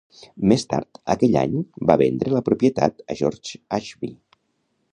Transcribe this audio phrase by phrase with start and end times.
[0.51, 1.53] Més tard aquell any,
[1.91, 4.11] va vendre la propietat a George Ashby.